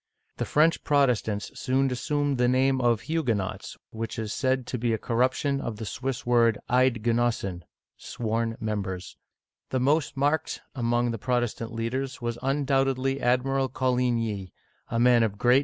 The 0.37 0.45
French 0.45 0.83
Protestants 0.83 1.51
soon 1.53 1.91
assumed 1.91 2.39
the 2.39 2.47
name 2.47 2.81
of 2.81 3.01
Hu'guenots, 3.01 3.77
which 3.91 4.17
is 4.17 4.33
said 4.33 4.65
to 4.65 4.79
be 4.79 4.93
a 4.93 4.97
corruption 4.97 5.61
of 5.61 5.75
the 5.77 5.85
Swiss 5.85 6.25
word 6.25 6.57
Eid'genossen 6.71 7.61
(sworn 7.97 8.57
members). 8.59 9.15
The 9.69 9.79
most 9.79 10.17
marked 10.17 10.59
among 10.73 11.11
the 11.11 11.19
Protestant 11.19 11.71
leaders 11.71 12.19
was 12.19 12.39
un 12.41 12.65
doubtedly 12.65 13.19
Admiral 13.21 13.69
Coligny 13.69 13.75
(co 13.75 13.93
leen'yee), 13.93 14.53
a 14.95 14.99
man 14.99 15.21
of 15.21 15.37
great 15.37 15.37
Digitized 15.37 15.39
by 15.39 15.39
VjOOQIC 15.39 15.43
CHARLES 15.43 15.57
IX. 15.57 15.59